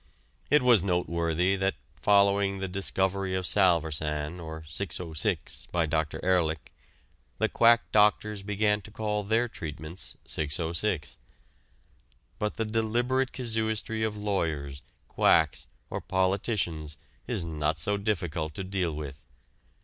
[0.49, 6.19] It was noteworthy that, following the discovery of salvarsan or "606" by Dr.
[6.25, 6.71] Ehrlich,
[7.37, 11.17] the quack doctors began to call their treatments "606."
[12.39, 16.97] But the deliberate casuistry of lawyers, quacks, or politicians
[17.27, 19.23] is not so difficult to deal with.